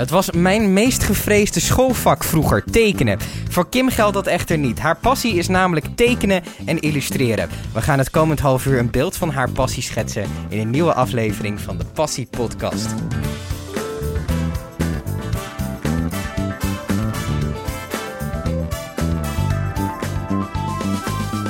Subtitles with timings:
[0.00, 3.18] Het was mijn meest gevreesde schoolvak vroeger, tekenen.
[3.48, 4.78] Voor Kim geldt dat echter niet.
[4.78, 7.48] Haar passie is namelijk tekenen en illustreren.
[7.72, 10.94] We gaan het komend half uur een beeld van haar passie schetsen in een nieuwe
[10.94, 12.94] aflevering van de Passie Podcast.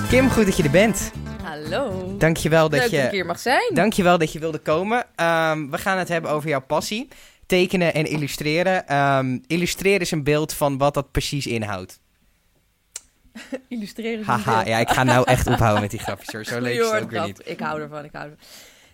[0.09, 1.13] Kim, goed dat je er bent.
[1.43, 2.15] Hallo.
[2.19, 2.97] Dankjewel dat Leuk je...
[2.97, 3.71] dat ik hier mag zijn.
[3.75, 5.07] Dankjewel dat je wilde komen.
[5.17, 7.09] Ehm, we gaan het hebben over jouw passie.
[7.51, 8.87] Tekenen en illustreren.
[8.87, 12.01] Ehm, illustreren is een beeld van wat dat precies inhoudt.
[13.69, 14.13] Illustreren.
[14.21, 14.67] is een Haha, beeld.
[14.67, 16.45] ja, ik ga nou echt ophouden met die grapjes hoor.
[16.45, 17.43] Zo leuk is het ook weer niet.
[17.45, 18.47] Ik hou ervan, ik hou ervan.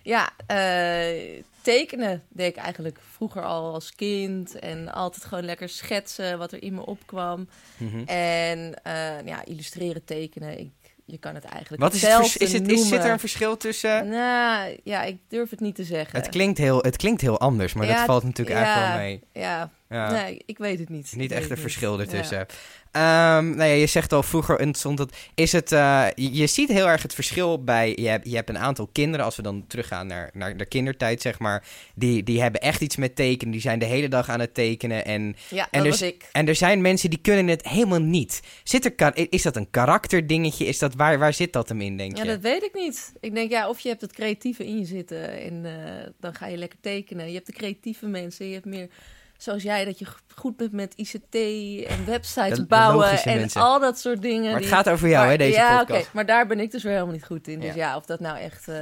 [0.02, 4.58] Ja, eh, tekenen deed ik eigenlijk vroeger al als kind.
[4.58, 7.48] En altijd gewoon lekker schetsen wat er in me opkwam.
[7.76, 8.02] Mhm.
[8.06, 10.58] En eh, ja, illustreren, tekenen.
[10.58, 13.56] Ik, je kan het eigenlijk Wat is het is het, is, zit er een verschil
[13.56, 14.08] tussen?
[14.08, 16.18] Nou, ja, ik durf het niet te zeggen.
[16.18, 19.20] Het klinkt heel, het klinkt heel anders, maar dat valt natuurlijk ja, eigenlijk wel mee.
[19.32, 20.10] Ja, Ja.
[20.12, 21.12] nee, ik weet het niet.
[21.16, 22.00] Niet echt het een verschil Ja.
[22.00, 22.46] ertussen.
[22.90, 25.16] Ehm, nou ja, je zegt al vroeger ontstond het.
[25.34, 27.92] Is het eh, je, je ziet heel erg het verschil bij.
[27.96, 31.22] Je hebt, je hebt een aantal kinderen, als we dan teruggaan naar, naar de kindertijd,
[31.22, 31.64] zeg maar.
[31.94, 33.52] Die, die hebben echt iets met tekenen.
[33.52, 35.04] Die zijn de hele dag aan het tekenen.
[35.04, 36.28] En, Ja, En dat was ik.
[36.32, 38.40] en er zijn mensen die kunnen het helemaal niet.
[38.64, 40.64] Zit er, is dat een karakterdingetje?
[40.66, 42.24] Is dat, waar, waar zit dat hem in, denk je?
[42.24, 43.12] Ja, dat weet ik niet.
[43.20, 46.46] Ik denk, ja, of je hebt het creatieve in je zitten en eh, dan ga
[46.46, 47.26] je lekker tekenen.
[47.28, 48.88] Je hebt de creatieve mensen, je hebt meer
[49.38, 51.34] zoals jij, dat je goed bent met ICT
[51.88, 53.60] en websites De- bouwen en mensen.
[53.60, 54.42] al dat soort dingen.
[54.44, 56.00] maar het die- gaat over jou, Maar- hè, deze ja, podcast.
[56.02, 57.60] oké, maar daar ben ik dus weer helemaal niet goed in.
[57.60, 57.88] Dus Ja.
[57.90, 58.76] ja, of dat nou echt, eh,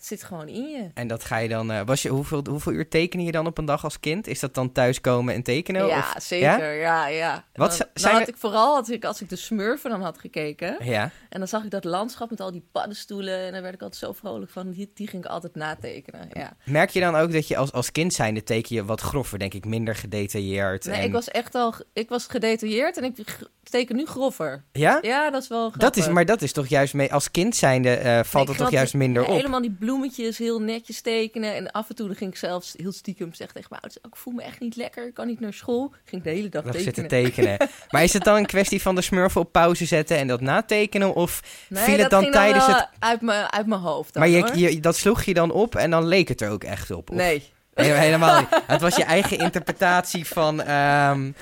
[0.00, 0.90] het zit gewoon in je.
[0.94, 1.70] En dat ga je dan.
[1.72, 4.26] eh, was je, hoeveel, hoeveel uur teken je dan op een dag als kind?
[4.26, 5.86] Is dat dan thuiskomen en tekenen?
[5.86, 6.74] ja, of, zeker.
[6.74, 7.44] Ja, ja.
[7.54, 10.02] Wat dan, zi- dan zijn had ik vooral, als ik, als ik de smurfen dan
[10.02, 11.10] had gekeken, Ja.
[11.28, 14.02] en dan zag ik dat landschap met al die paddenstoelen, en daar werd ik altijd
[14.02, 14.70] zo vrolijk van.
[14.70, 16.28] Die, die ging ik altijd natekenen.
[16.32, 16.56] Ja.
[16.64, 19.54] Merk je dan ook dat je als, als kind zijnde teken je wat grover, denk
[19.54, 20.84] ik, minder gedetailleerd?
[20.84, 21.04] Nee, en...
[21.04, 23.16] ik was echt al, ik was gedetailleerd en ik
[23.62, 24.64] teken nu groffer.
[24.72, 24.98] Ja?
[25.02, 25.80] Ja, dat is wel grappig.
[25.80, 28.46] Dat is, maar dat is toch juist mee, als kind zijnde eh, valt Nee, het
[28.46, 29.34] toch had juist minder op?
[29.36, 31.54] Helemaal die bloemetjes heel netjes tekenen.
[31.54, 34.02] En af en toe dan ging ik zelfs heel stiekem zeggen tegen mijn ouders...
[34.04, 35.92] "Oh, ik voel me echt niet lekker, ik kan niet naar school.
[36.04, 36.94] Ging de hele dag Nog tekenen.
[36.94, 37.56] zitten tekenen.
[37.90, 41.14] maar is het dan een kwestie van de smurfen op pauze zetten en dat natekenen?
[41.14, 42.88] Of Nee, viel het dan tijdens wel het...
[42.98, 45.90] uit mijn uit mijn hoofd dan, Maar je, je, dat sloeg je dan op en
[45.90, 47.10] dan leek het er ook echt op?
[47.10, 47.52] Of- Nee.
[47.74, 48.48] Nee, helemaal niet.
[48.66, 50.62] Het was je eigen interpretatie van...
[50.62, 51.32] ehm,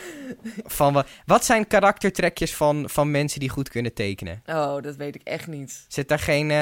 [0.64, 4.42] van wat, wat zijn karaktertrekjes van, van mensen die goed kunnen tekenen?
[4.46, 5.84] Oh, dat weet ik echt niet.
[5.88, 6.50] Zit daar geen...
[6.50, 6.56] eh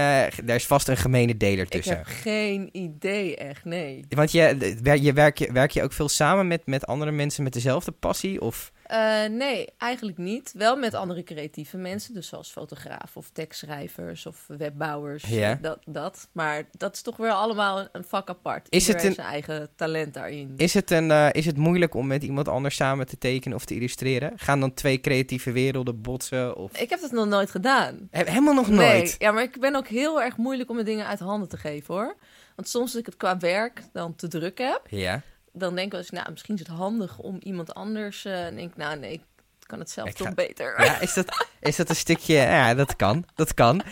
[0.44, 1.96] daar is vast een gemene deler Ik tussen.
[1.96, 4.04] heb geen idee, echt, nee.
[4.08, 7.52] Want je, je, werk, je, werk je ook veel samen met, met andere mensen met
[7.52, 8.40] dezelfde passie?
[8.40, 8.72] Of...
[8.86, 10.52] Eh, nee, eigenlijk niet.
[10.56, 15.24] Wel met andere creatieve mensen, dus zoals fotograaf of tekstschrijvers of webbouwers.
[15.24, 15.58] Ja.
[15.62, 16.28] Dat, dat.
[16.32, 18.66] Maar dat is toch weer allemaal een- vak apart.
[18.70, 20.54] Is het een- zijn eigen talent daarin.
[20.56, 23.64] Is het, een, eh, is het moeilijk om met iemand anders samen te tekenen of
[23.64, 24.32] te illustreren?
[24.36, 26.56] Gaan dan twee creatieve werelden botsen?
[26.56, 26.78] Of...
[26.80, 28.08] Ik heb dat nog nooit gedaan.
[28.10, 29.14] He- helemaal nog Nee, nooit?
[29.18, 31.94] ja, maar ik ben ook heel erg moeilijk om mijn dingen uit handen te geven
[31.94, 32.16] hoor.
[32.56, 35.22] Want soms als ik het qua werk dan te druk heb, Ja.
[35.58, 38.24] Dan denk ik wel eens, nou, misschien is het handig om iemand anders.
[38.24, 39.22] eh, en denk ik, nou nee, ik
[39.60, 40.84] kan het zelf Ik toch ga- beter.
[40.84, 42.34] ja is, dat, is dat een stukje...
[42.34, 43.24] Ja, dat kan.
[43.34, 43.82] Dat kan.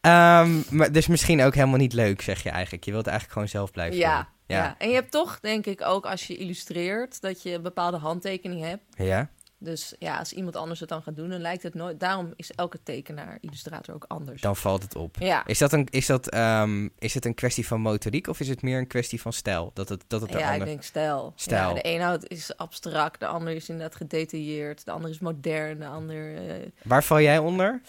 [0.00, 2.84] Ehm, maar dus misschien ook helemaal niet leuk, zeg je eigenlijk.
[2.84, 4.56] Je wilt eigenlijk gewoon zelf blijven Ja, doen.
[4.56, 4.74] ja.
[4.78, 8.62] En je hebt toch, denk ik, ook als je illustreert, dat je een bepaalde handtekening
[8.62, 8.82] hebt.
[8.96, 9.28] Ja?
[9.58, 12.00] Dus ja, als iemand anders het dan gaat doen, dan lijkt het nooit.
[12.00, 14.40] Daarom is elke tekenaar, illustrator ook anders.
[14.42, 15.16] Dan valt het op.
[15.18, 18.48] Ja, Is, dat een, is, dat, ehm, is het een kwestie van motoriek of is
[18.48, 19.70] het meer een kwestie van stijl?
[19.74, 21.32] Dat het, dat het ja ik denk stijl.
[21.36, 21.68] Stijl.
[21.68, 25.78] Ja, de ene houdt is abstract, de ander is inderdaad gedetailleerd, de ander is modern,
[25.78, 26.48] de ander.
[26.48, 27.80] eh, Waar val jij onder?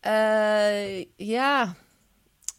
[0.00, 1.74] eh, ja,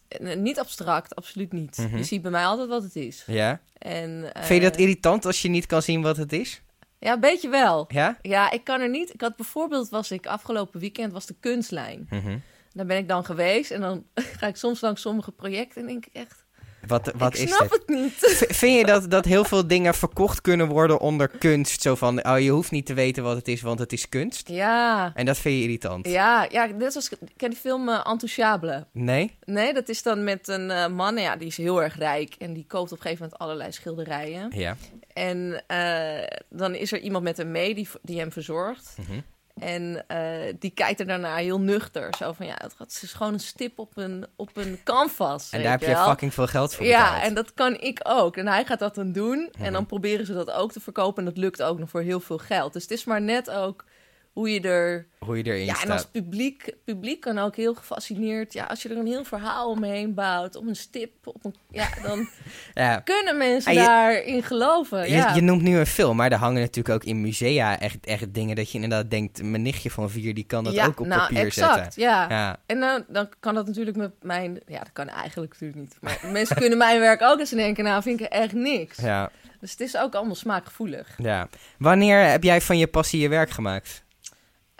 [0.07, 1.77] Eh, niet abstract, absoluut niet.
[1.77, 1.97] Mhm.
[1.97, 3.23] Je ziet bij mij altijd wat het is.
[3.27, 3.59] Ja?
[3.77, 6.61] En, eh, Vind je dat irritant als je niet kan zien wat het is?
[7.01, 7.85] Ja, een beetje wel.
[7.87, 8.17] Ja?
[8.21, 9.13] Ja, ik kan er niet.
[9.13, 12.07] Ik had bijvoorbeeld, was ik afgelopen weekend, was de kunstlijn.
[12.09, 12.37] Mhm.
[12.73, 14.05] Daar ben ik dan geweest en dan
[14.39, 16.40] ga ik soms langs sommige projecten en denk ik echt,
[16.87, 17.71] Wat, wat ik is snap dit?
[17.71, 18.13] het niet.
[18.13, 21.81] V- Vind je dat, dat heel veel dingen verkocht kunnen worden onder kunst?
[21.81, 24.47] Zo van, oh, je hoeft niet te weten wat het is, want het is kunst.
[24.47, 26.07] Ja, En dat vind je irritant?
[26.07, 28.77] ja, ja, net zoals, ken die film uh?
[28.91, 29.35] Nee?
[29.45, 32.53] Nee, dat is dan met een eh, man, ja, die is heel erg rijk en
[32.53, 34.51] die koopt op een gegeven moment allerlei schilderijen.
[34.55, 34.75] Ja.
[35.13, 38.95] En eh, dan is er iemand met hem mee die, die hem verzorgt.
[39.07, 39.19] Mhm.
[39.61, 42.15] En eh, die kijkt er daarna heel nuchter.
[42.17, 45.49] Zo van, ja, het is gewoon een stip op een, op een canvas.
[45.51, 46.07] En daar heb je wel.
[46.07, 47.23] fucking veel geld voor Ja, betaald.
[47.23, 48.37] en dat kan ik ook.
[48.37, 49.49] En hij gaat dat dan doen.
[49.51, 49.65] Mhm.
[49.65, 51.23] En dan proberen ze dat ook te verkopen.
[51.23, 52.73] En dat lukt ook nog voor heel veel geld.
[52.73, 53.85] Dus het is maar net ook
[54.31, 55.07] hoe je er...
[55.19, 55.85] Hoe je erin Ja, staat.
[55.85, 58.53] en als publiek, publiek kan ook heel gefascineerd...
[58.53, 61.87] Ja, als je er een heel verhaal omheen bouwt, op een stip, op een, ja,
[62.03, 62.27] dan
[62.73, 62.99] Ja.
[62.99, 64.99] kunnen mensen Ah, je- daarin geloven.
[64.99, 65.33] Je, ja.
[65.35, 68.55] je noemt nu een film, maar er hangen natuurlijk ook in musea echt, echt dingen
[68.55, 71.21] dat je inderdaad denkt, mijn nichtje van vier, die kan dat ja, ook op nou,
[71.21, 72.01] papier exact, zetten.
[72.01, 72.25] Ja.
[72.29, 74.59] Ja, En dan, dan kan dat natuurlijk met mijn...
[74.67, 75.97] Ja, dat kan eigenlijk natuurlijk niet.
[76.01, 77.83] Maar mensen kunnen mijn werk ook eens denken...
[77.83, 78.97] Nou, vind ik echt niks.
[78.97, 81.07] ja, Dus het is ook allemaal smaakgevoelig.
[81.17, 81.49] ja.
[81.77, 84.03] Wanneer heb jij van je passie je werk gemaakt?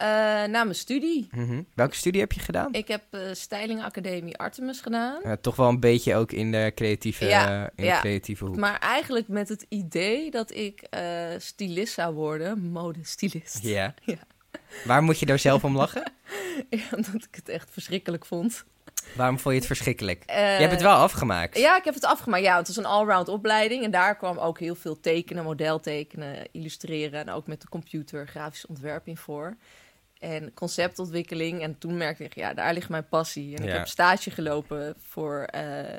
[0.01, 0.07] Eh,
[0.50, 1.27] na mijn studie.
[1.31, 1.62] Mhm.
[1.74, 2.74] Welke studie heb je gedaan?
[2.74, 5.21] Ik heb eh Styling Academie Artemis gedaan.
[5.42, 8.56] Toch wel een beetje ook in de creatieve, Ja, in de creatieve hoek.
[8.56, 11.03] Maar eigenlijk met het idee dat ik eh
[11.38, 12.59] stylist zou worden.
[12.71, 13.63] Modestylist.
[13.63, 13.94] Ja.
[14.06, 14.18] Ja.
[14.86, 16.04] Waar moet je daar zelf om lachen?
[16.69, 18.63] Ja, omdat ik het echt verschrikkelijk vond.
[19.15, 20.24] Waarom vond je het verschrikkelijk?
[20.27, 21.57] Je hebt het wel afgemaakt.
[21.57, 22.44] Ja, ik heb het afgemaakt.
[22.44, 23.83] Ja, het was een allround opleiding.
[23.83, 27.19] En daar kwam ook heel veel tekenen, modeltekenen, illustreren.
[27.19, 29.57] En ook met de computer grafisch ontwerp in voor.
[30.21, 31.62] En conceptontwikkeling.
[31.62, 33.56] En toen merkte ik, ja, daar ligt mijn passie.
[33.57, 35.97] En ik heb stage gelopen voor, eh,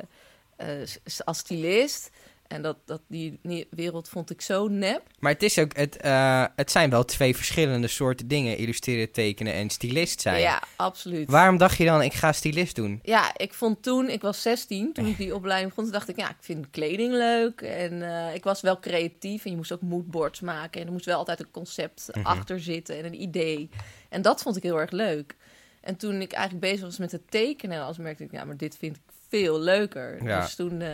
[0.57, 0.89] eh,
[1.25, 2.11] als stylist.
[2.53, 5.03] En dat, dat, die, die wereld vond ik zo nep.
[5.19, 8.57] Maar het, is ook, het, eh, het zijn wel twee verschillende soorten dingen.
[8.57, 10.41] Illustreren, tekenen en stylist zijn.
[10.41, 11.31] Ja, absoluut.
[11.31, 13.01] Waarom dacht je dan, ik ga stylist doen?
[13.03, 16.17] Ja, ik vond toen, ik was 16, toen ik die opleiding begon, toen dacht ik,
[16.17, 17.61] ja, ik vind kleding leuk.
[17.61, 20.81] En eh, ik was wel creatief en je moest ook moodboards maken.
[20.81, 22.27] En er moest wel altijd een concept Mhm.
[22.27, 23.71] achter zitten en een idee.
[24.09, 25.37] En dat vond ik heel erg leuk.
[25.81, 28.77] En toen ik eigenlijk bezig was met het tekenen, als merkte ik, ja, maar dit
[28.77, 30.25] vind ik veel leuker.
[30.25, 30.41] Ja.
[30.41, 30.91] Dus toen eh,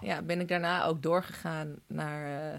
[0.00, 2.58] ja, ben ik daarna ook doorgegaan naar, eh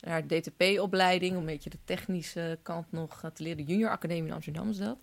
[0.00, 3.56] naar de DTP-opleiding, om een beetje de technische kant nog eh, te leren.
[3.56, 4.96] De Junior Academie in Amsterdam is dat.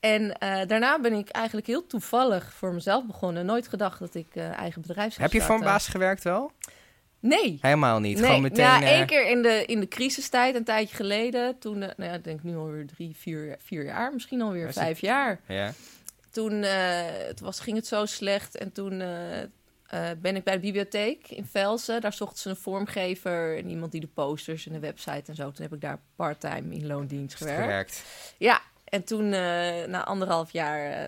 [0.00, 3.46] En eh, daarna ben ik eigenlijk heel toevallig voor mezelf begonnen.
[3.46, 6.52] Nooit gedacht dat ik eigen bedrijf zou Heb je voor een baas gewerkt wel?
[7.20, 7.58] Nee.
[7.60, 8.16] Helemaal niet.
[8.16, 8.24] nee.
[8.26, 8.64] Gewoon meteen...
[8.64, 11.58] Ja, één keer in de, in de crisistijd, een tijdje geleden.
[11.58, 14.12] Toen, nou ja, ik denk nu alweer drie, vier, vier jaar.
[14.12, 15.40] Misschien alweer Was het- vijf jaar.
[15.48, 15.72] Ja.
[16.30, 18.56] Toen het was, ging het zo slecht.
[18.56, 19.02] En toen
[19.90, 22.00] eh, ben ik bij de bibliotheek in Velsen.
[22.00, 25.50] Daar zochten ze een vormgever en iemand die de posters en de website en zo.
[25.50, 27.60] Toen heb ik daar part-time in loondienst gewerkt.
[27.62, 28.04] gewerkt.
[28.38, 31.06] Ja, en toen eh, na anderhalf jaar, eh,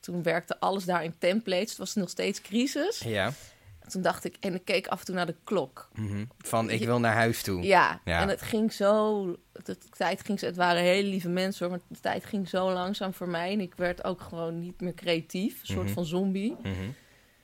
[0.00, 1.68] toen werkte alles daar in templates.
[1.68, 2.98] Het was nog steeds crisis.
[2.98, 3.32] Ja.
[3.88, 5.88] Toen dacht ik, en ik keek af en toe naar de klok.
[5.94, 6.24] Mhm.
[6.38, 7.62] Van, ik wil naar huis toe.
[7.62, 8.20] Ja, Ja.
[8.20, 9.24] en het ging zo,
[9.64, 12.72] de tijd ging zo, het waren hele lieve mensen hoor, maar de tijd ging zo
[12.72, 13.52] langzaam voor mij.
[13.52, 15.94] En ik werd ook gewoon niet meer creatief, een soort Mhm.
[15.94, 16.56] van zombie.
[16.62, 16.72] Mhm.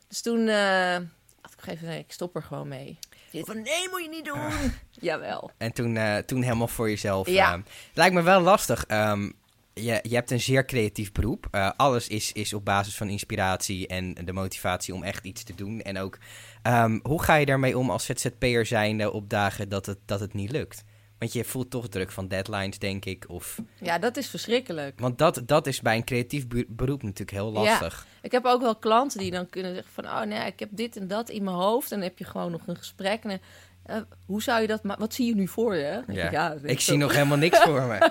[0.08, 0.96] Dus toen eh
[1.40, 2.98] had ik gegeven, nee, ik stop er gewoon mee.
[3.32, 4.72] Van, nee, moet je niet doen.
[5.08, 5.50] Jawel.
[5.56, 7.28] En toen, eh, toen helemaal voor jezelf.
[7.28, 7.46] Ja.
[7.52, 7.52] eh.
[7.62, 8.84] Het lijkt me wel lastig.
[8.86, 9.30] ehm,
[9.74, 11.46] je, je hebt een zeer creatief beroep.
[11.50, 15.54] Eh, alles is, is op basis van inspiratie en de motivatie om echt iets te
[15.54, 15.80] doen.
[15.80, 16.18] En ook,
[16.62, 20.34] ehm, hoe ga je daarmee om als ZZP'er zijnde op dagen dat het, dat het
[20.34, 20.84] niet lukt?
[21.18, 23.24] Want je voelt toch druk van deadlines, denk ik.
[23.28, 25.00] Of, Ja, dat is verschrikkelijk.
[25.00, 28.06] want dat, dat is bij een creatief be- beroep natuurlijk heel lastig.
[28.22, 30.04] Ik heb ook wel klanten die dan kunnen zeggen van...
[30.04, 31.92] oh nee, ik heb dit en dat in mijn hoofd.
[31.92, 33.22] En dan heb je gewoon nog een gesprek.
[33.24, 33.40] En,
[33.82, 34.80] eh, hoe zou je dat...
[34.82, 36.02] Wat zie je nu voor je?
[36.06, 36.56] Denk Ja.
[36.62, 38.10] ik, zie nog helemaal niks voor me.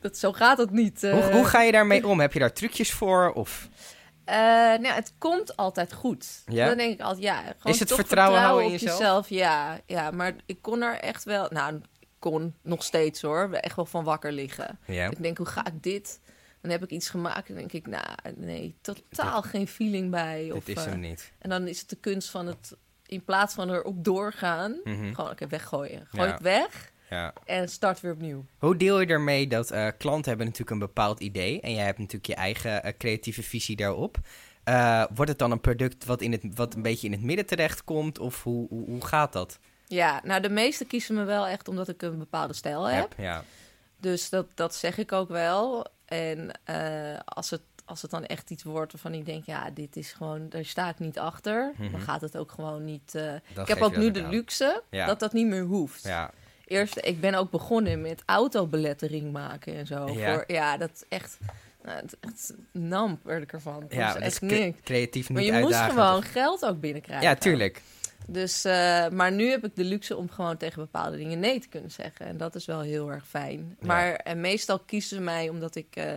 [0.00, 1.02] Dat, zo gaat het niet.
[1.02, 1.12] eh.
[1.12, 2.20] Hoe, hoe ga je daarmee om?
[2.20, 3.32] Heb je daar trucjes voor?
[3.32, 3.68] Of...
[4.30, 4.36] Eh,
[4.80, 6.42] nou, het komt altijd goed.
[6.46, 6.66] Ja?
[6.66, 7.36] Dan denk ik altijd, ja.
[7.42, 9.28] Gewoon Is het toch vertrouwen houden in jezelf?
[9.28, 11.46] Ja, ja, maar ik kon er echt wel...
[11.50, 13.52] Nou, ik kon nog steeds hoor.
[13.52, 14.78] Echt wel van wakker liggen.
[14.86, 15.10] Ja.
[15.10, 16.20] Ik denk, hoe ga ik dit?
[16.60, 18.04] Dan heb ik iets gemaakt en denk ik, nou,
[18.36, 20.50] nee, totaal geen feeling bij.
[20.52, 21.32] Of, Dit is eh, hem niet.
[21.38, 25.14] En dan is het de kunst van het, in plaats van erop doorgaan, Mhm.
[25.14, 26.06] gewoon oké, weggooien.
[26.10, 26.32] Gooi Ja.
[26.32, 27.32] het weg Ja.
[27.44, 28.44] en start weer opnieuw.
[28.58, 31.98] Hoe deel je ermee dat eh, klanten hebben natuurlijk een bepaald idee en jij hebt
[31.98, 34.18] natuurlijk je eigen eh, creatieve visie daarop.
[34.64, 37.46] Eh, wordt het dan een product wat, in het, wat een beetje in het midden
[37.46, 39.58] terecht komt of hoe, hoe, hoe gaat dat?
[39.86, 43.14] Ja, nou, de meesten kiezen me wel echt omdat ik een bepaalde stijl heb.
[43.16, 43.44] Ja.
[43.96, 45.86] Dus dat, dat zeg ik ook wel.
[46.04, 46.50] En
[47.24, 50.48] als, het, als het dan echt iets wordt waarvan ik denk, ja, dit is gewoon,
[50.48, 51.72] daar sta ik niet achter.
[51.76, 51.90] Mhm.
[51.90, 53.14] Dan gaat het ook gewoon niet.
[53.60, 54.30] ik heb ook nu de aan.
[54.30, 55.06] luxe Ja.
[55.06, 56.02] dat dat niet meer hoeft.
[56.02, 56.30] Ja.
[56.70, 60.08] Eerst, ik ben ook begonnen met autobelettering maken en zo.
[60.08, 60.32] Ja.
[60.34, 61.38] Voor, ja, dat is echt,
[61.82, 63.80] nou, het, het namp werd ik ervan.
[63.80, 64.80] Dat ja, is dat echt is cre- niks.
[64.84, 67.28] creatief niet Maar je moest gewoon geld ook binnenkrijgen.
[67.28, 67.82] Ja, tuurlijk.
[68.26, 71.68] Dus, eh, maar nu heb ik de luxe om gewoon tegen bepaalde dingen nee te
[71.68, 72.26] kunnen zeggen.
[72.26, 73.76] En dat is wel heel erg fijn.
[73.80, 73.86] Ja.
[73.86, 76.12] Maar en meestal kiezen ze mij omdat ik eh,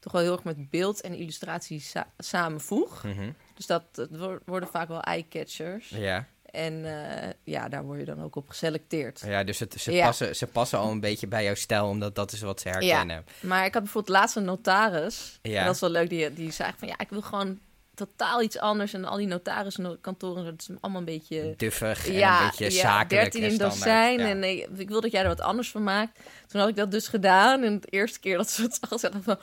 [0.00, 3.02] toch wel heel erg met beeld en illustratie sa- samenvoeg.
[3.04, 3.30] Mhm.
[3.54, 5.88] Dus dat wo- worden vaak wel eye-catchers.
[5.88, 6.26] Ja.
[6.56, 9.22] En eh, ja, daar word je dan ook op geselecteerd.
[9.26, 10.06] ja, dus het, ze, Ja.
[10.06, 13.24] passen, ze passen al een beetje bij jouw stijl, omdat dat is wat ze herkennen.
[13.40, 15.38] Maar ik had bijvoorbeeld laatst een notaris.
[15.42, 15.58] Ja.
[15.60, 16.08] En dat is wel leuk.
[16.08, 17.58] Die, die zei van ja, ik wil gewoon
[17.94, 18.92] totaal iets anders.
[18.94, 21.54] En al die notariskantoren, dat is allemaal een beetje...
[21.56, 23.80] Duffig en ja, een beetje ja, zakelijk 13 en in standaard.
[23.80, 24.18] dozijn.
[24.18, 24.26] Ja.
[24.28, 26.18] En nee, ik wil dat jij er wat anders van maakt.
[26.46, 27.62] Toen had ik dat dus gedaan.
[27.62, 29.38] En de eerste keer dat ze het zag, zeggen van...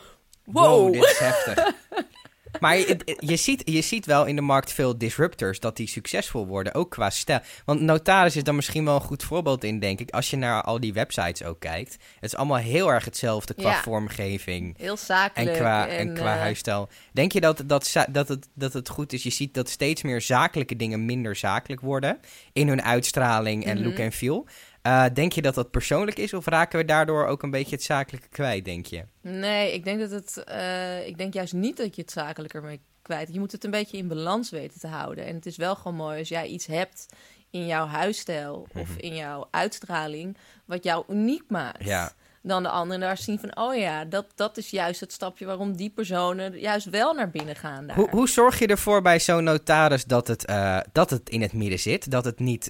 [0.45, 0.93] Wow!
[0.93, 1.71] dit is heftig.
[2.59, 6.47] Maar je, je, ziet, je ziet wel in de markt veel disruptors dat die succesvol
[6.47, 7.39] worden, ook qua stijl.
[7.65, 10.11] Want Notaris is dan misschien wel een goed voorbeeld in, denk ik.
[10.11, 11.91] Als je naar al die websites ook kijkt.
[11.93, 13.81] Het is allemaal heel erg hetzelfde qua Ja.
[13.81, 15.57] vormgeving Heel en zakelijk.
[15.57, 16.89] qua, en qua eh, huisstijl.
[17.13, 19.23] Denk je dat, dat, dat, het, dat het goed is?
[19.23, 22.19] Je ziet dat steeds meer zakelijke dingen minder zakelijk worden
[22.53, 23.87] in hun uitstraling en Mhm.
[23.87, 24.45] look en feel.
[24.83, 27.83] Eh, denk je dat dat persoonlijk is of raken we daardoor ook een beetje het
[27.83, 29.03] zakelijke kwijt, denk je?
[29.21, 30.43] Nee, ik denk dat het.
[30.43, 33.33] eh, ik denk juist niet dat je het zakelijker mee kwijt.
[33.33, 35.25] Je moet het een beetje in balans weten te houden.
[35.25, 37.05] En het is wel gewoon mooi als jij iets hebt
[37.49, 38.99] in jouw huisstijl of Mhm.
[38.99, 41.83] in jouw uitstraling, wat jou uniek maakt.
[41.83, 42.11] Ja.
[42.41, 45.75] Dan de anderen daar zien van, oh ja, dat, dat is juist het stapje waarom
[45.75, 47.95] die personen juist wel naar binnen gaan daar.
[47.95, 51.53] Hoe, hoe zorg je ervoor bij zo'n notaris dat het, eh, dat het in het
[51.53, 52.11] midden zit?
[52.11, 52.69] Dat het niet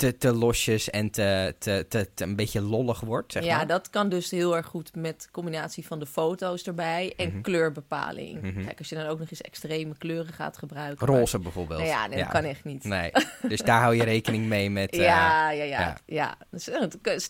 [0.00, 3.66] te, te losjes en te, te, te, te een beetje lollig wordt, zeg ja, maar?
[3.66, 7.40] dat kan dus heel erg goed met combinatie van de foto's erbij en Mhm.
[7.40, 8.42] kleurbepaling.
[8.42, 8.64] Mhm.
[8.64, 11.06] Kijk, als je dan ook nog eens extreme kleuren gaat gebruiken.
[11.06, 11.78] Roze bijvoorbeeld.
[11.80, 12.84] Nou ja, nee, dat kan echt niet.
[12.84, 13.10] Nee,
[13.48, 14.90] dus daar hou je rekening mee met...
[14.96, 15.96] eh, ja, ja, ja, ja.
[16.06, 16.36] ja.
[16.50, 16.82] Dus, eh,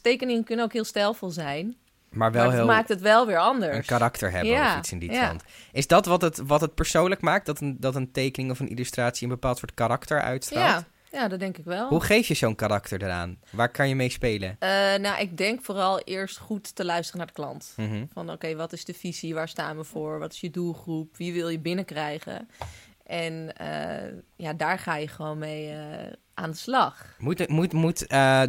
[0.03, 1.77] tekeningen kunnen ook heel stijlvol zijn.
[2.11, 3.77] Maar wel maar het heel maakt het wel weer anders.
[3.77, 5.25] een karakter hebben Ja, of iets in die ja.
[5.25, 5.43] trant.
[5.73, 7.47] Is dat wat het, wat het persoonlijk maakt?
[7.47, 10.85] Dat een, dat een tekening of een illustratie een bepaald soort karakter uitstraalt?
[10.85, 11.88] Ja, ja, dat denk ik wel.
[11.88, 13.38] Hoe geef je zo'n karakter eraan?
[13.50, 14.57] Waar kan je mee spelen?
[14.59, 17.73] Eh, nou, ik denk vooral eerst goed te luisteren naar de klant.
[17.76, 18.05] Mhm.
[18.12, 19.35] Van oké, wat is de visie?
[19.35, 20.19] Waar staan we voor?
[20.19, 21.17] Wat is je doelgroep?
[21.17, 22.49] Wie wil je binnenkrijgen?
[23.07, 27.14] En eh, ja, daar ga je gewoon mee eh, aan de slag.
[27.19, 27.99] Moet, moet, moet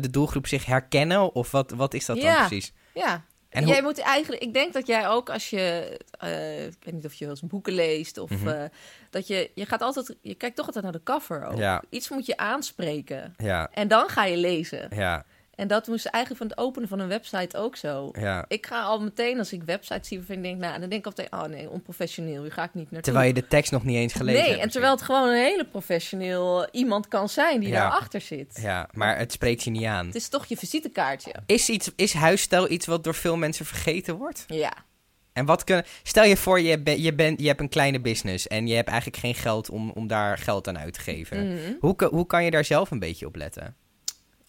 [0.02, 1.36] de doelgroep zich herkennen?
[1.36, 2.74] Of wat, wat is dat dan precies?
[2.94, 3.26] Ja.
[3.52, 6.94] En jij hoe- moet eigenlijk, ik denk dat jij ook als je, eh, ik weet
[6.94, 8.48] niet of je wel eens boeken leest of Mhm.
[8.48, 8.64] eh,
[9.10, 11.58] dat je, je gaat altijd, je kijkt toch altijd naar de cover ook.
[11.58, 11.84] Ja.
[11.90, 14.88] Iets moet je aanspreken Ja, en dan ga je lezen.
[14.96, 15.26] ja,
[15.62, 18.10] En dat moest eigenlijk van het openen van een website ook zo.
[18.20, 18.46] ja.
[18.48, 21.06] Ik ga al meteen als ik websites zie waarvan ik denk, nou, dan denk ik
[21.06, 23.02] altijd, oh nee, onprofessioneel, hier ga ik niet naartoe.
[23.02, 24.64] Terwijl je de tekst nog niet eens gelezen nee, hebt.
[24.64, 27.76] en terwijl het gewoon een hele professioneel iemand kan zijn die Ja.
[27.76, 28.60] daarachter zit.
[28.62, 30.06] Ja, maar het spreekt je niet aan.
[30.06, 31.34] Het is toch je visitekaartje.
[31.46, 34.44] Is, iets, is huisstijl iets wat door veel mensen vergeten wordt?
[34.48, 34.74] Ja.
[35.34, 35.86] En wat kunnen...
[36.04, 38.48] Stel je voor, je, ben, je, bent je hebt een kleine business...
[38.48, 41.48] en je hebt eigenlijk geen geld om, om daar geld aan uit te geven.
[41.48, 41.74] Mhm.
[41.80, 43.76] Hoe, hoe kan je daar zelf een beetje op letten?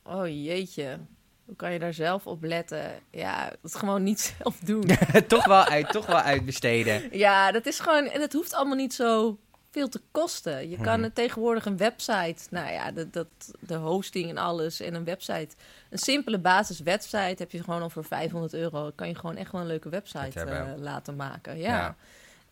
[0.05, 0.99] Oh jeetje.
[1.45, 2.93] Hoe kan je daar zelf op letten?
[3.11, 4.91] Ja, dat gewoon niet zelf doen.
[5.29, 7.19] toch, wel uit, toch wel uitbesteden.
[7.19, 8.05] ja, dat is gewoon...
[8.05, 9.39] En het hoeft allemaal niet zo
[9.71, 10.71] veel te kosten.
[10.71, 12.37] Je kan het tegenwoordig een website...
[12.51, 13.27] Nou ja, dat, dat,
[13.61, 15.57] de hosting en alles en een website...
[15.91, 18.91] Een simpele basis website heb je gewoon al voor 500 euro.
[18.95, 21.59] Kan je gewoon echt wel een leuke website eh, laten maken.
[21.59, 21.77] Ja.
[21.77, 21.97] Ja.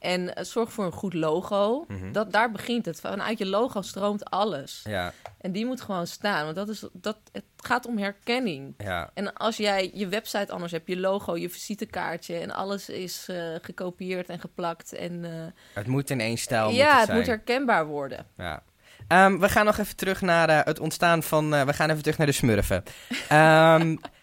[0.00, 1.85] En eh, zorg voor een goed logo.
[1.88, 2.12] Mhm.
[2.12, 3.00] dat, daar begint het.
[3.00, 4.80] Vanuit je logo stroomt alles.
[4.85, 6.45] Ja, En die moet gewoon staan.
[6.45, 8.75] Want dat is, dat, het gaat om herkenning.
[8.78, 9.11] ja.
[9.14, 13.37] En als jij je website anders hebt, je logo, je visitekaartje en alles is eh,
[13.62, 14.92] gekopieerd en geplakt.
[14.92, 15.30] En eh,
[15.75, 18.26] Het moet in één stijl ja, het moet herkenbaar worden.
[18.37, 18.62] Ja.
[19.09, 21.50] Ehm, we gaan nog even terug naar het ontstaan van...
[21.50, 22.83] we gaan even terug naar de smurfen.
[23.28, 23.97] Ehm,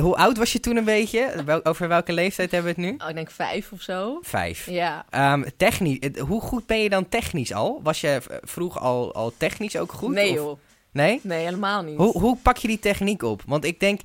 [0.00, 1.42] hoe oud was je toen een beetje?
[1.44, 2.96] Wel, over welke leeftijd hebben we het nu?
[3.04, 4.18] Oh, ik denk vijf of zo.
[4.22, 4.66] Vijf.
[4.70, 5.04] Ja.
[5.10, 7.80] Ehm, technisch, het- hoe goed ben je dan technisch al?
[7.82, 10.14] Was je vroeg al, al technisch ook goed?
[10.14, 10.58] nee of- joh.
[10.92, 11.20] Nee?
[11.22, 11.96] Nee, helemaal niet.
[11.96, 13.42] Hoe, hoe pak je die techniek op?
[13.46, 14.00] Want ik denk,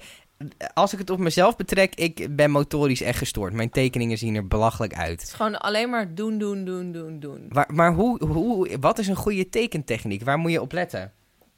[0.74, 3.54] als ik het op mezelf betrek, ik ben motorisch echt gestoord.
[3.54, 5.22] Mijn tekeningen zien er belachelijk Het uit.
[5.22, 7.46] is gewoon alleen maar doen, doen, doen, doen, doen.
[7.50, 10.24] Maar, maar hoe, hoe, wat is een goede tekentechniek?
[10.24, 11.12] Waar moet je op letten?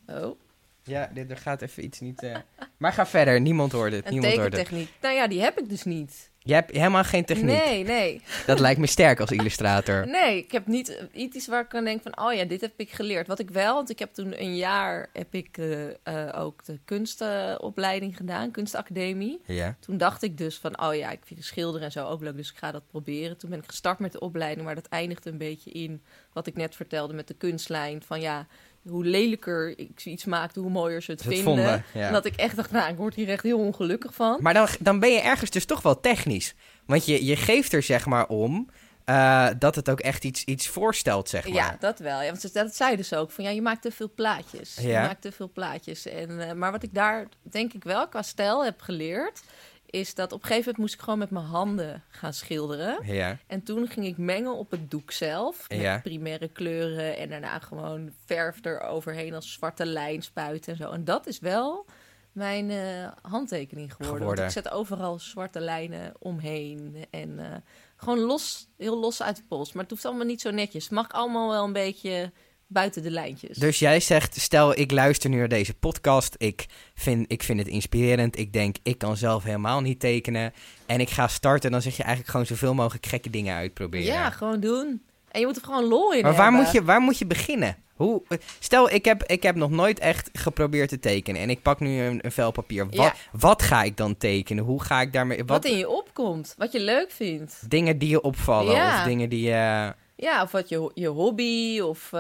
[0.08, 0.40] Oh,
[0.88, 2.24] Ja, dit, er gaat even iets niet...
[2.24, 2.36] eh,
[2.78, 4.06] Maar ga verder, niemand hoort het.
[4.06, 4.72] een Niemand hoort het.
[5.02, 6.30] Nou ja, die heb ik dus niet.
[6.40, 7.46] Je hebt helemaal geen techniek.
[7.66, 8.22] Nee, nee.
[8.46, 10.08] Dat lijkt me sterk als illustrator.
[10.18, 12.72] Nee, ik heb niet eh, iets waar ik kan denken van, oh ja, dit heb
[12.78, 13.28] ik geleerd.
[13.28, 18.18] Wat ik wel, want ik heb toen een jaar, heb ik eh, ook de kunstopleiding
[18.18, 19.42] gedaan, kunstacademie.
[19.46, 19.76] Ja.
[19.80, 22.52] Toen dacht ik dus van, oh ja, ik vind schilderen en zo ook leuk, dus
[22.52, 23.38] ik ga dat proberen.
[23.38, 26.04] Toen ben ik gestart met de opleiding, maar dat eindigde een beetje in
[26.34, 28.02] wat ik net vertelde met de kunstlijn.
[28.02, 28.48] Van ja,
[28.90, 31.54] hoe lelijker ik iets maakte, hoe mooier ze het, Het vinden.
[31.56, 32.08] vonden, ja.
[32.08, 34.38] En dat ik echt dacht, nou, ik word hier echt heel ongelukkig van.
[34.42, 36.56] Maar dan, dan ben je ergens dus toch wel technisch.
[36.86, 38.70] Want je, je geeft er zeg maar om
[39.06, 41.54] eh, dat het ook echt iets, iets voorstelt, zeg maar.
[41.54, 42.22] Ja, dat wel.
[42.22, 43.32] Ja, want ze- dat zei dus ook.
[43.32, 44.76] Van ja, je maakt te veel plaatjes.
[44.82, 45.02] Je Ja.
[45.02, 46.06] maakt te veel plaatjes.
[46.06, 49.42] En, eh, maar wat ik daar denk ik wel qua stijl heb geleerd...
[49.90, 53.00] is dat op een gegeven moment moest ik gewoon met mijn handen gaan schilderen.
[53.14, 53.38] Ja.
[53.48, 55.70] En toen ging ik mengen op het doek zelf.
[55.70, 56.00] Met Ja.
[56.00, 57.18] primaire kleuren.
[57.18, 60.92] En daarna gewoon verf er overheen als zwarte lijn spuiten en zo.
[60.92, 61.86] En dat is wel
[62.32, 64.18] mijn eh, handtekening geworden.
[64.18, 64.44] Geworden.
[64.46, 67.06] Want ik zet overal zwarte lijnen omheen.
[67.10, 67.56] En eh,
[67.96, 69.74] gewoon los, heel los uit de pols.
[69.74, 70.84] Maar het hoeft allemaal niet zo netjes.
[70.84, 72.32] Het mag allemaal wel een beetje
[72.68, 73.58] buiten de lijntjes.
[73.58, 77.68] Dus jij zegt, stel ik luister nu naar deze podcast, ik vind, ik vind het
[77.68, 80.54] inspirerend, ik denk ik kan zelf helemaal niet tekenen
[80.86, 84.06] en ik ga starten, dan zeg je eigenlijk gewoon zoveel mogelijk gekke dingen uitproberen.
[84.06, 85.02] ja, gewoon doen.
[85.32, 87.78] En je moet er gewoon lol in maar waar moet, je, waar moet je beginnen?
[87.96, 88.22] Hoe,
[88.60, 92.02] stel, ik heb, ik heb nog nooit echt geprobeerd te tekenen en ik pak nu
[92.02, 92.86] een, een vel papier.
[92.86, 93.14] Wat, Ja.
[93.32, 94.64] wat ga ik dan tekenen?
[94.64, 95.38] Hoe ga ik daarmee...
[95.38, 96.54] Wat Wat, in je opkomt.
[96.58, 97.70] Wat je leuk vindt.
[97.70, 99.00] Dingen die je opvallen Ja.
[99.00, 99.94] of dingen die je...
[100.20, 101.80] Ja, of wat je, je hobby.
[101.80, 102.20] Of eh,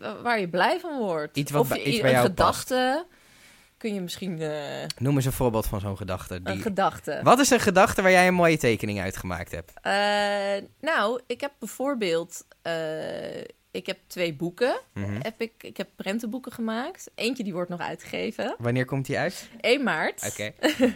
[0.00, 1.36] wa- waar je blij van wordt.
[1.36, 3.06] Iets wat of bij- iets bij een jou gedachte.
[3.76, 4.40] Kun je misschien...
[4.40, 6.34] eh, Noem eens een voorbeeld van zo'n gedachte.
[6.34, 6.62] Een Die...
[6.62, 7.20] gedachte.
[7.22, 9.72] Wat is een gedachte waar jij een mooie tekening uit gemaakt hebt?
[9.82, 12.44] Eh, nou, ik heb bijvoorbeeld...
[13.70, 14.80] ik heb twee boeken.
[14.94, 15.18] Mhm.
[15.22, 17.10] Heb ik, ik heb prentenboeken gemaakt.
[17.14, 18.54] Eentje die wordt nog uitgegeven.
[18.58, 19.48] Wanneer komt die uit?
[19.60, 20.26] 1 maart.
[20.32, 20.52] Oké.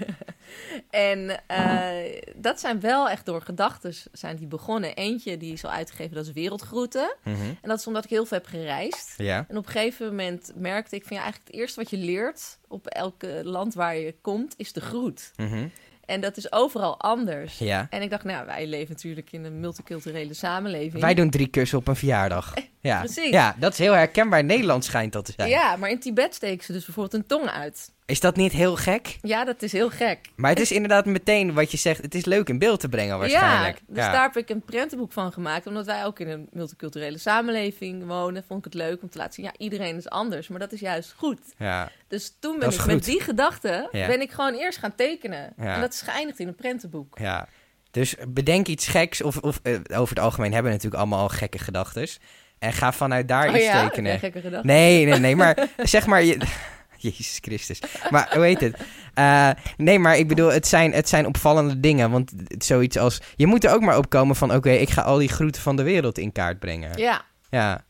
[0.91, 4.95] En eh, dat zijn wel echt door gedachten zijn die begonnen.
[4.95, 7.15] Eentje die is al uitgegeven, dat is Wereldgroeten.
[7.23, 7.37] Mhm.
[7.37, 9.15] En dat is omdat ik heel veel heb gereisd.
[9.17, 9.45] Ja.
[9.49, 12.59] En op een gegeven moment merkte ik van ja, eigenlijk het eerste wat je leert
[12.69, 15.33] op elke land waar je komt, is de groet.
[15.37, 15.67] Mhm.
[16.07, 17.59] En dat is overal anders.
[17.59, 17.87] Ja.
[17.91, 21.03] En ik dacht, nou, wij leven natuurlijk in een multiculturele samenleving.
[21.03, 22.55] Wij doen drie kussen op een verjaardag.
[22.81, 22.99] Ja.
[22.99, 23.31] precies.
[23.31, 24.39] Ja, dat is heel herkenbaar.
[24.39, 25.49] In Nederland schijnt dat te zijn.
[25.49, 27.93] Ja, maar in Tibet steken ze dus bijvoorbeeld een tong uit.
[28.07, 29.19] Is dat niet heel gek?
[29.23, 30.19] Ja, dat is heel gek.
[30.37, 32.03] Maar het is inderdaad meteen wat je zegt.
[32.03, 33.77] Het is leuk in beeld te brengen waarschijnlijk.
[33.77, 35.67] Ja, dus daar heb ik een prentenboek van gemaakt.
[35.67, 39.33] Omdat wij ook in een multiculturele samenleving wonen, vond ik het leuk om te laten
[39.33, 39.45] zien.
[39.45, 41.41] Ja, iedereen is anders, maar dat is juist goed.
[41.59, 41.91] Ja.
[42.09, 42.93] Dus toen ben ik goed.
[42.93, 44.07] met die gedachte Ja.
[44.07, 45.53] ben ik gewoon eerst gaan tekenen.
[45.59, 45.75] Ja.
[45.75, 47.19] En dat is geëindigd in een prentenboek.
[47.19, 47.49] ja.
[47.91, 49.23] Dus bedenk iets geks.
[49.23, 52.09] Of, of eh, over het algemeen hebben we natuurlijk allemaal al gekke gedachten.
[52.59, 54.13] En ga vanuit daar oh iets tekenen.
[54.13, 54.67] Ja, gekke gedachte.
[54.67, 56.23] Nee, nee, nee, maar zeg maar...
[56.25, 56.39] Je...
[57.07, 57.81] Jezus Christus.
[58.11, 58.77] Maar hoe heet het?
[59.15, 62.11] Eh, nee, maar ik bedoel, het zijn, het zijn opvallende dingen.
[62.11, 63.21] Want zoiets als...
[63.37, 64.55] Je moet er ook maar op komen van...
[64.55, 66.99] Oké, ik ga al die groeten van de wereld in kaart brengen.
[66.99, 67.85] Ja, Ja,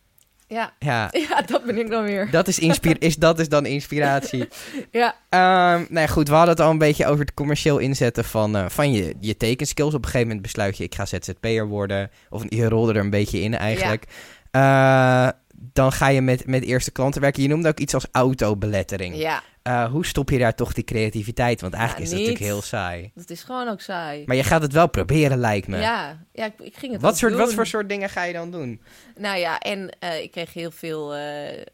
[0.49, 0.73] ja.
[0.79, 1.09] ja.
[1.29, 2.31] Ja, dat ben ik dan weer.
[2.31, 4.49] Dat is, inspir is, dat is dan inspiratie.
[4.91, 8.57] Ja, nou ja, goed, we hadden het al een beetje over het commercieel inzetten van,
[8.57, 9.95] eh, van je, je tekenskills.
[9.95, 12.11] Op een gegeven moment besluit je, ik ga ZZP'er worden.
[12.31, 14.05] Of je rolde er een beetje in eigenlijk.
[14.51, 17.43] Eh, dan ga je met, met eerste klanten werken.
[17.43, 19.17] Je noemde ook iets als autobelettering.
[19.17, 21.61] ja, Eh, hoe stop je daar toch die creativiteit?
[21.61, 23.11] Want eigenlijk Ja, is dat natuurlijk heel saai.
[23.15, 24.23] dat is gewoon ook saai.
[24.27, 25.79] Maar je gaat het wel proberen, lijkt me.
[25.79, 28.51] Ja, ja ik, ik ging het wat, soort, wat voor soort dingen ga je dan
[28.51, 28.81] doen?
[29.17, 31.65] Nou ja, en eh, ik kreeg heel veel eh,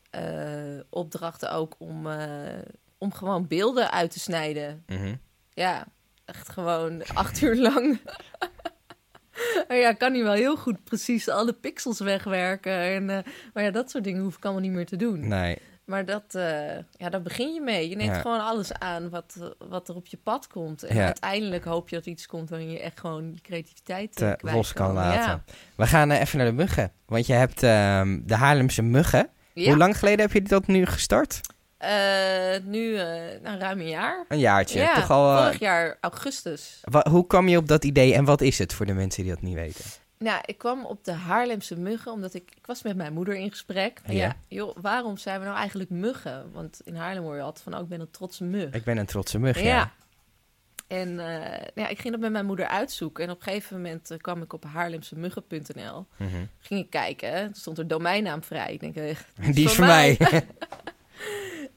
[0.90, 2.06] opdrachten ook om,
[2.98, 4.82] om gewoon beelden uit te snijden.
[4.86, 5.14] Mhm.
[5.50, 5.86] Ja,
[6.24, 8.00] echt gewoon acht uur lang.
[9.72, 12.72] Maar ja, ik kan nu wel heel goed precies alle pixels wegwerken.
[12.72, 13.18] En, eh,
[13.54, 15.28] maar ja, dat soort dingen hoef ik allemaal niet meer te doen.
[15.28, 15.58] Nee.
[15.84, 17.88] Maar dat, eh, ja, daar begin je mee.
[17.88, 18.20] Je neemt Ja.
[18.20, 20.82] gewoon alles aan wat, wat er op je pad komt.
[20.82, 21.04] En Ja.
[21.04, 24.54] uiteindelijk hoop je dat iets komt waarin je echt gewoon je creativiteit te eh, kwijt
[24.56, 25.20] los kan laten.
[25.22, 25.42] Ja.
[25.76, 26.92] We gaan even naar de muggen.
[27.06, 29.28] Want je hebt ehm, de Haarlemse muggen.
[29.54, 31.40] Hoe lang geleden heb je dat nu gestart?
[31.82, 34.24] Eh, nu eh nou, ruim een jaar.
[34.28, 34.78] Een jaartje.
[34.80, 36.80] ja, Toch al, eh, vorig jaar augustus.
[36.84, 39.32] wa- hoe kwam je op dat idee en wat is het voor de mensen die
[39.32, 39.84] dat niet weten?
[40.18, 43.50] Nou, ik kwam op de Haarlemse muggen omdat ik, ik was met mijn moeder in
[43.50, 44.00] gesprek.
[44.06, 44.12] Ja.
[44.12, 44.36] ja.
[44.48, 46.50] joh, waarom zijn we nou eigenlijk muggen?
[46.52, 48.70] Want in Haarlem hoor je altijd van, oh, ik ben een trotse mug.
[48.74, 49.66] Ik ben een trotse mug, ja.
[49.66, 49.92] Ja.
[50.86, 51.14] En
[51.74, 53.24] ja, ik ging dat met mijn moeder uitzoeken.
[53.24, 56.06] En op een gegeven moment kwam ik op haarlemsemuggen.nl.
[56.16, 56.30] Mhm.
[56.60, 57.32] Ging ik kijken.
[57.32, 58.72] Er stond er domeinnaam vrij.
[58.72, 59.16] Ik denk,
[59.54, 60.18] Die is voor mij.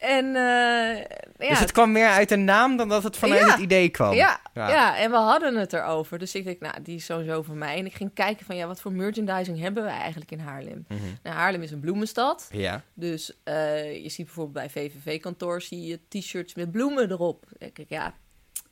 [0.06, 0.98] En eh,
[1.38, 3.52] ja, Dus het kwam meer uit een naam dan dat het vanuit Ja.
[3.52, 4.14] het idee kwam.
[4.14, 4.70] Ja, Ja.
[4.70, 4.98] ja.
[4.98, 6.20] en we hadden het erover.
[6.20, 7.78] Dus ik dacht, nou, die is sowieso voor mij.
[7.78, 10.86] En ik ging kijken van, ja, wat voor merchandising hebben wij eigenlijk in Haarlem?
[10.88, 11.00] Mhm.
[11.24, 12.48] Nou, Haarlem is een bloemenstad.
[12.52, 12.82] Ja.
[12.94, 17.46] Dus eh, je ziet bijvoorbeeld bij VVV-kantoor zie je t-shirts met bloemen erop.
[17.60, 18.14] Denk ik, ja,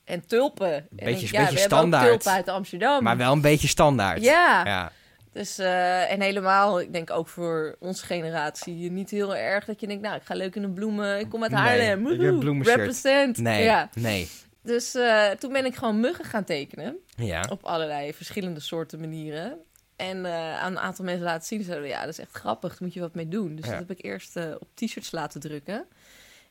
[0.04, 0.74] en tulpen.
[0.74, 2.08] En Beetje- ik, ja, beetje we hebben ook standaard.
[2.08, 3.04] tulpen uit Amsterdam.
[3.04, 4.24] Maar wel een beetje standaard.
[4.24, 4.92] Ja, Ja.
[5.34, 9.88] Dus eh, en helemaal, ik denk ook voor onze generatie, niet heel erg dat je
[9.88, 12.38] denkt, nou, ik ga leuk in een bloemen, ik kom uit Nee, Haarlem, heb woehoe,
[12.40, 12.78] bloemenshirt.
[12.78, 13.38] represent.
[13.38, 13.64] Nee.
[13.64, 13.90] Ja.
[13.94, 14.30] Nee.
[14.62, 16.96] Dus eh, toen ben ik gewoon muggen gaan tekenen.
[17.16, 17.46] Ja.
[17.50, 19.58] Op allerlei verschillende soorten manieren.
[19.96, 21.60] En eh, aan een aantal mensen laten zien.
[21.60, 22.70] Ze zeiden, ja, dat is echt grappig.
[22.70, 23.56] Daar moet je wat mee doen.
[23.56, 23.72] Dus Ja.
[23.72, 25.86] dat heb ik eerst op t-shirts laten drukken.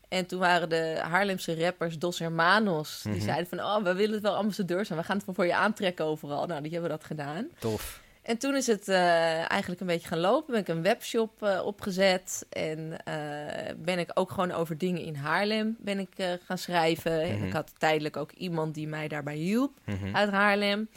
[0.09, 3.01] En toen waren de Haarlemse rappers Dos Hermanos.
[3.03, 3.23] Die Mhm.
[3.25, 4.99] zeiden van, oh, we willen het wel ambassadeur zijn.
[4.99, 6.47] We gaan het wel voor je aantrekken overal.
[6.47, 7.49] Nou, die hebben dat gedaan.
[7.59, 8.01] Tof.
[8.23, 10.53] En toen is het eh, eigenlijk een beetje gaan lopen.
[10.53, 12.47] Ben ik een webshop eh, opgezet.
[12.51, 17.13] En eh, ben ik ook gewoon over dingen in Haarlem ben ik, gaan schrijven.
[17.21, 17.31] Mhm.
[17.31, 20.17] En ik had tijdelijk ook iemand die mij daarbij hielp Mhm.
[20.17, 20.89] uit Haarlem.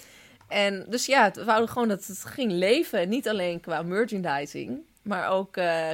[0.47, 3.09] En dus ja, we wouden gewoon dat het ging leven.
[3.09, 4.79] Niet alleen qua merchandising.
[5.01, 5.51] Maar ook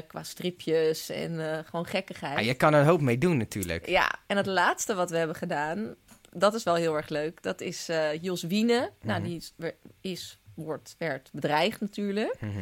[0.08, 2.38] qua stripjes en gewoon gekkigheid.
[2.38, 3.88] Ah, je kan er een hoop mee doen natuurlijk.
[3.89, 5.96] Ja, en het laatste wat we hebben gedaan,
[6.32, 7.44] dat is wel heel erg leuk.
[7.44, 7.89] Dat is
[8.22, 8.91] Jos Wiene.
[9.02, 9.28] Nou, Mhm.
[9.30, 9.54] die is,
[10.02, 12.36] is, wordt, werd bedreigd natuurlijk.
[12.39, 12.62] Mhm.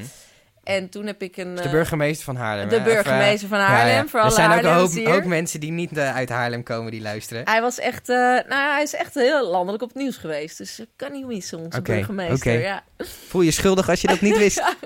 [0.64, 1.56] En toen heb ik een...
[1.56, 2.70] De eh, burgemeester van Haarlem.
[2.70, 4.08] de burgemeester van ja, Haarlem, ja.
[4.08, 6.92] voor Er alle zijn ook een hoop, ook mensen die niet eh, uit Haarlem komen
[6.92, 7.48] die luisteren.
[7.48, 10.58] Hij was echt, eh, nou, hij is echt heel landelijk op het nieuws geweest.
[10.58, 12.60] Dus ik kan niet missen, onze burgemeester.
[12.60, 12.84] Ja.
[13.28, 14.64] Voel je schuldig als je dat niet wist?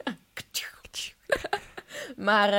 [2.16, 2.52] Maar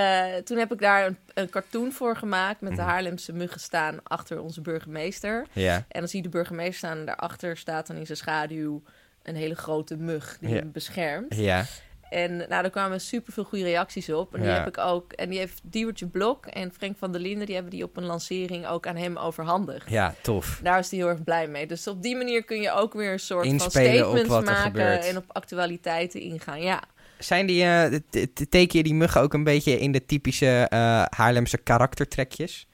[0.42, 2.90] toen heb ik daar een, een cartoon voor gemaakt met de Mhm.
[2.90, 5.46] Haarlemse muggen staan achter onze burgemeester.
[5.52, 5.74] ja.
[5.74, 8.82] En dan zie je de burgemeester staan en daarachter staat dan in zijn schaduw
[9.24, 10.54] een hele grote mug die Ja.
[10.56, 11.34] hem beschermt.
[11.36, 11.64] Ja.
[12.10, 14.34] En nou, daar kwamen super veel goede reacties op.
[14.34, 15.12] En die heb ik ook.
[15.12, 18.04] En die heeft Diewertje Blok en Frank van der Linden, die hebben die op een
[18.04, 19.90] lancering ook aan hem overhandigd.
[19.90, 20.60] Ja, tof.
[20.62, 21.66] Daar is hij heel erg blij mee.
[21.66, 25.16] Dus op die manier kun je ook weer een soort Inspelen van statements maken en
[25.16, 26.62] op actualiteiten ingaan.
[26.62, 26.82] Ja.
[27.18, 27.64] Zijn die,
[28.10, 32.68] t- teken je die muggen ook een beetje in de typische eh, Haarlemse karaktertrekjes?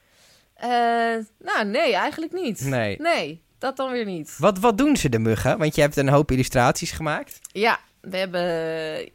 [0.55, 0.69] Eh,
[1.39, 2.61] nou, nee, eigenlijk niet.
[2.65, 2.97] Nee.
[3.01, 4.35] Nee, dat dan weer niet.
[4.39, 5.59] Wat, wat doen ze, de muggen?
[5.59, 7.39] Want je hebt een hoop illustraties gemaakt.
[7.53, 8.43] Ja, we hebben...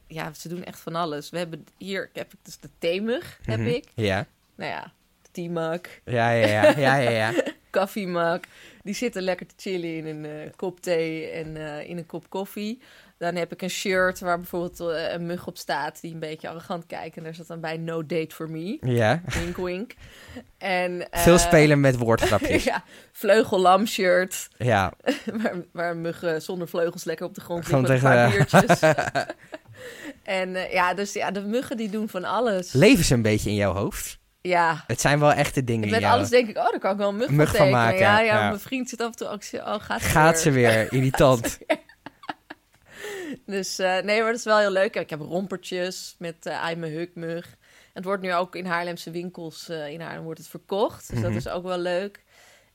[0.07, 1.29] Ja, ze doen echt van alles.
[1.29, 3.67] We hebben hier heb ik dus de theemug, heb Mhm.
[3.67, 3.85] ik.
[3.95, 4.25] Ja.
[4.55, 6.77] Nou ja, de theemak, Ja, ja, ja.
[6.77, 7.33] ja, ja, ja.
[7.71, 8.43] koffiemak.
[8.83, 12.29] Die zitten lekker te chillen in een eh, kop thee en eh, in een kop
[12.29, 12.81] koffie.
[13.17, 16.49] Dan heb ik een shirt waar bijvoorbeeld eh, een mug op staat die een beetje
[16.49, 17.17] arrogant kijkt.
[17.17, 18.77] En daar zat dan bij no date for me.
[18.81, 19.21] ja.
[19.25, 19.93] Wink wink.
[20.57, 22.63] En, eh, Veel spelen met woordgrapjes.
[22.63, 24.47] ja, vleugellam shirt.
[24.57, 24.93] Ja.
[25.41, 28.79] waar, waar muggen zonder vleugels lekker op de grond liggen met een paar tegen- biertjes.
[30.23, 32.73] en eh, ja, dus ja, de muggen die doen van alles.
[32.73, 34.17] Leven ze een beetje in jouw hoofd?
[34.41, 36.97] ja, Het zijn wel echte dingen in met alles denk ik, oh, daar kan ik
[36.97, 38.47] wel een mug, Mug van maken, Ja, ja, ja.
[38.47, 40.41] mijn vriend zit af en toe zo, oh, gaat ze Gaat weer.
[40.41, 41.57] ze weer, irritant.
[43.45, 44.95] Dus eh, nee, maar dat is wel heel leuk.
[44.95, 47.45] Ik heb rompertjes met uh, I'm a Hukmug.
[47.45, 51.09] En het wordt nu ook in Haarlemse winkels eh, in Haarlem wordt het verkocht.
[51.09, 51.27] Dus Mhm.
[51.27, 52.23] dat is ook wel leuk.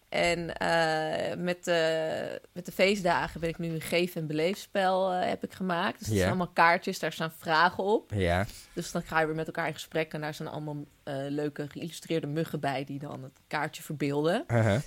[0.08, 5.28] En eh, met, de, met de feestdagen ben ik nu een geef- en beleefspel eh,
[5.28, 5.98] heb ik gemaakt.
[5.98, 6.22] Dus het Ja.
[6.22, 8.10] zijn allemaal kaartjes, daar staan vragen op.
[8.14, 8.46] Ja.
[8.72, 10.12] Dus dan ga je weer met elkaar in gesprek.
[10.12, 14.44] En daar zijn allemaal eh, leuke geïllustreerde muggen bij die dan het kaartje verbeelden.
[14.48, 14.80] Uh-huh.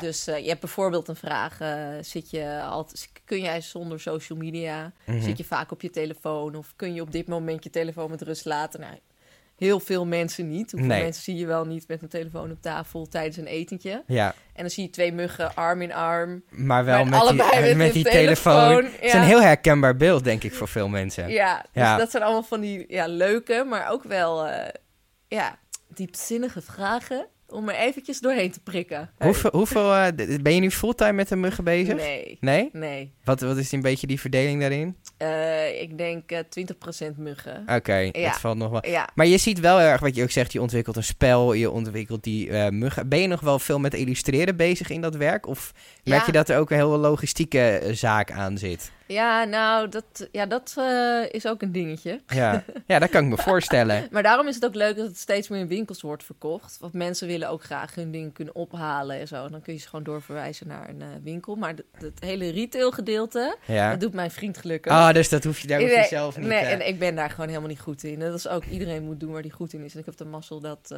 [0.00, 4.38] Dus eh, je hebt bijvoorbeeld een vraag: eh, zit je altijd, kun jij zonder social
[4.38, 4.92] media?
[5.06, 5.20] Mhm.
[5.20, 6.54] Zit je vaak op je telefoon?
[6.54, 8.80] Of kun je op dit moment je telefoon met rust laten?
[8.80, 8.92] Nou,
[9.56, 10.70] heel veel mensen niet.
[10.70, 11.02] Hoeveel Nee.
[11.02, 14.02] mensen zie je wel niet met een telefoon op tafel tijdens een etentje?
[14.06, 16.42] Ja, En dan zie je twee muggen arm in arm.
[16.48, 18.82] maar wel met die, met die telefoon, telefoon.
[18.84, 18.90] ja.
[18.96, 21.28] Het is een heel herkenbaar beeld, denk ik, voor veel mensen.
[21.30, 24.68] Ja, dus dat zijn allemaal van die ja, leuke, maar ook wel eh,
[25.28, 25.58] ja,
[25.94, 27.26] diepzinnige vragen.
[27.50, 29.10] Om er eventjes doorheen te prikken.
[29.18, 30.06] Hoeveel, hoeveel eh,
[30.42, 31.94] ben je nu fulltime met de muggen bezig?
[31.96, 32.68] Nee, Nee?
[32.72, 33.12] nee.
[33.24, 34.96] Wat, wat is een beetje die verdeling daarin?
[35.16, 37.64] Eh, ik denk eh 20% muggen.
[37.76, 38.10] Oké, Ja.
[38.12, 38.86] dat valt nog wel.
[38.86, 41.70] Ja, Maar je ziet wel erg wat je ook zegt, je ontwikkelt een spel, je
[41.70, 43.08] ontwikkelt die muggen.
[43.08, 45.46] Ben je nog wel veel met illustreren bezig in dat werk?
[45.46, 45.72] Of
[46.04, 46.26] merk Ja.
[46.26, 48.90] je dat er ook een heel logistieke zaak aan zit?
[49.08, 52.20] Ja nou, dat, ja, dat eh, is ook een dingetje.
[52.26, 54.08] Ja, ja dat kan ik me voorstellen.
[54.10, 56.76] Maar daarom is het ook leuk dat het steeds meer in winkels wordt verkocht.
[56.80, 59.48] Want mensen willen ook graag hun dingen kunnen ophalen en zo.
[59.48, 61.54] Dan kun je ze gewoon doorverwijzen naar een eh, winkel.
[61.56, 63.90] Maar het hele retail gedeelte, Ja.
[63.90, 64.92] dat doet mijn vriend gelukkig.
[64.92, 66.46] Ah, dus dat hoef je, daar hoef je Nee, zelf niet...
[66.46, 68.18] Nee, eh, en ik ben daar gewoon helemaal niet goed in.
[68.18, 69.92] Dat is ook, iedereen moet doen waar hij goed in is.
[69.94, 70.94] En ik heb de mazzel dat,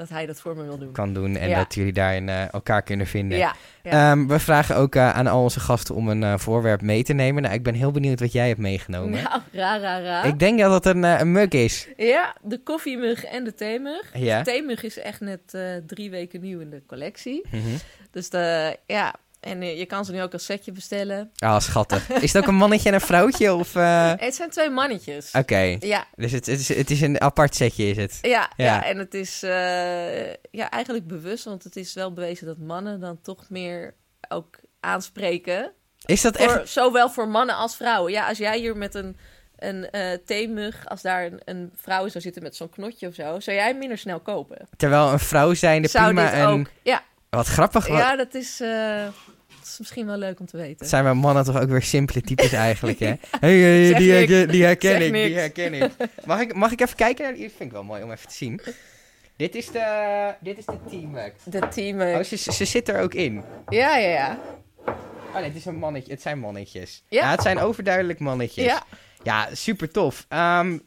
[0.00, 0.92] dat hij dat voor me wil doen.
[0.92, 1.58] kan doen en Ja.
[1.58, 3.38] dat jullie daarin eh, elkaar kunnen vinden.
[3.38, 3.90] Ja, ja.
[4.12, 7.12] Ehm, we vragen ook eh, aan al onze gasten om een eh, voorwerp mee te
[7.12, 7.42] nemen.
[7.42, 9.22] Nou, ik ben heel benieuwd wat jij hebt meegenomen.
[9.22, 10.22] nou, ra, ra, ra.
[10.22, 11.88] Ik denk dat het een, een mug is.
[11.96, 14.10] Ja, de koffiemug en de theemug.
[14.14, 14.38] Ja.
[14.42, 17.46] De theemug is echt net drie weken nieuw in de collectie.
[17.50, 17.62] Mhm.
[18.10, 21.30] Dus de, ja, en eh, je kan ze nu ook als setje bestellen.
[21.38, 22.08] Ah, schattig.
[22.10, 23.54] Is het ook een mannetje en een vrouwtje?
[23.54, 25.30] Of, eh, Het zijn twee mannetjes.
[25.32, 28.18] Oké, Ja, dus het, het, is, het is een apart setje, is het?
[28.22, 28.64] ja, Ja.
[28.64, 28.84] ja.
[28.84, 33.20] en het is eh, ja, eigenlijk bewust, want het is wel bewezen dat mannen dan
[33.22, 33.94] toch meer
[34.28, 35.72] ook aanspreken.
[36.04, 36.68] Is dat Voor, echt...
[36.68, 38.12] Zowel voor mannen als vrouwen.
[38.12, 39.16] Ja, als jij hier met een,
[39.58, 43.40] een eh theemug, als daar een, een vrouw zou zitten met zo'n knotje of zo,
[43.40, 44.68] zou jij minder snel kopen.
[44.76, 46.46] Terwijl een vrouw zijnde zou prima dit een...
[46.46, 46.66] ook?
[46.82, 47.86] Ja, Wat grappig.
[47.86, 48.60] wat- ja dat, is,
[49.60, 50.86] dat is misschien wel leuk om te weten.
[50.86, 53.14] Zijn wij mannen toch ook weer simpele types eigenlijk, hè?
[53.40, 55.90] Hey, die, herken, die herken Zeg ik, die herken ik.
[56.24, 57.48] Mag ik, mag ik even kijken die?
[57.48, 58.60] Vind ik wel mooi om even te zien.
[59.36, 61.34] Dit is de, dit is de teamwork.
[61.44, 62.16] De teamug.
[62.18, 63.42] Oh, ze, ze zit er ook in.
[63.68, 64.38] Ja, ja, ja.
[64.86, 67.02] Oh nee, het, is een mannetje, het zijn mannetjes.
[67.08, 67.22] Ja.
[67.22, 68.64] Ja, het zijn overduidelijk mannetjes.
[68.64, 68.82] Ja,
[69.22, 70.26] Ja, super tof.
[70.28, 70.78] Ehm,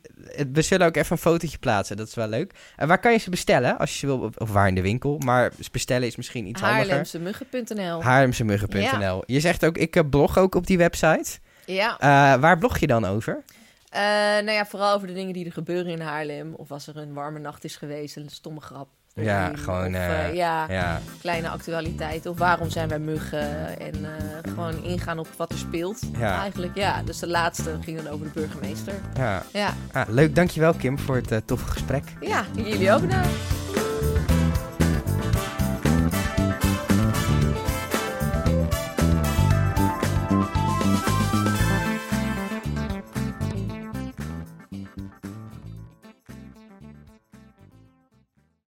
[0.53, 2.53] we zullen ook even een fotootje plaatsen, dat is wel leuk.
[2.75, 3.77] En waar kan je ze bestellen?
[3.77, 5.17] Als je ze wil, of waar in de winkel.
[5.17, 6.87] Maar bestellen is misschien iets handiger.
[6.87, 8.03] Haarlemsemuggen.nl.
[8.03, 9.23] Haarlemsemuggen.nl.
[9.25, 11.39] Je zegt ook, ik eh, blog ook op die website.
[11.65, 13.43] Ja, Eh, waar blog je dan over?
[13.89, 16.53] Eh, nou ja, vooral over de dingen die er gebeuren in Haarlem.
[16.53, 18.87] Of als er een warme nacht is geweest, een stomme grap.
[19.15, 19.57] Ja, erin.
[19.57, 22.31] gewoon, Of, eh, eh, ja, Ja, kleine actualiteiten.
[22.31, 23.79] Of waarom zijn wij muggen?
[23.79, 25.99] En eh, gewoon ingaan op wat er speelt.
[26.17, 26.39] Ja.
[26.41, 27.01] Eigenlijk, ja.
[27.03, 28.93] Dus de laatste ging dan over de burgemeester.
[29.17, 29.43] ja.
[29.53, 32.03] Ja, Ah, leuk, dankjewel Kim voor het eh, toffe gesprek.
[32.21, 33.25] ja jullie ook nou.